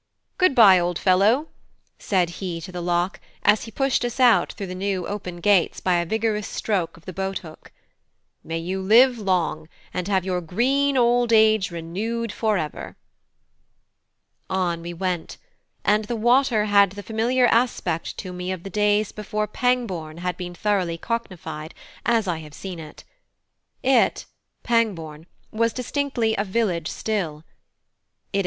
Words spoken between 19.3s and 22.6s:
Pangbourne had been thoroughly cocknified, as I have